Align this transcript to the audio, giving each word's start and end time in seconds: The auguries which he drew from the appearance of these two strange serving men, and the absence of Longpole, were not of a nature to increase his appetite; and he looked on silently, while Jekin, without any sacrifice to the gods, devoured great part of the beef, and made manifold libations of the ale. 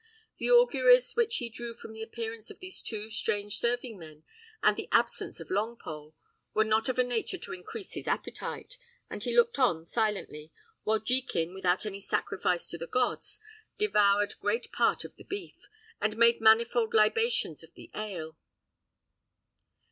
The 0.39 0.49
auguries 0.49 1.15
which 1.15 1.35
he 1.37 1.47
drew 1.47 1.75
from 1.75 1.93
the 1.93 2.01
appearance 2.01 2.49
of 2.49 2.57
these 2.57 2.81
two 2.81 3.11
strange 3.11 3.57
serving 3.59 3.99
men, 3.99 4.23
and 4.63 4.75
the 4.75 4.89
absence 4.91 5.39
of 5.39 5.49
Longpole, 5.51 6.15
were 6.55 6.63
not 6.63 6.89
of 6.89 6.97
a 6.97 7.03
nature 7.03 7.37
to 7.37 7.53
increase 7.53 7.93
his 7.93 8.07
appetite; 8.07 8.79
and 9.11 9.23
he 9.23 9.35
looked 9.35 9.59
on 9.59 9.85
silently, 9.85 10.51
while 10.81 10.99
Jekin, 10.99 11.53
without 11.53 11.85
any 11.85 11.99
sacrifice 11.99 12.67
to 12.71 12.79
the 12.79 12.87
gods, 12.87 13.41
devoured 13.77 14.39
great 14.39 14.71
part 14.71 15.03
of 15.05 15.17
the 15.17 15.23
beef, 15.23 15.67
and 16.01 16.17
made 16.17 16.41
manifold 16.41 16.95
libations 16.95 17.61
of 17.63 17.71
the 17.75 17.91
ale. 17.93 18.35